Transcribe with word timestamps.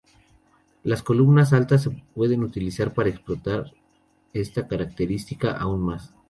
Las 0.83 1.03
columnas 1.03 1.53
altas 1.53 1.83
se 1.83 1.91
pueden 2.15 2.43
utilizar 2.43 2.91
para 2.91 3.09
explotar 3.09 3.71
esta 4.33 4.67
característica 4.67 5.51
aún 5.51 5.81
más. 5.81 6.11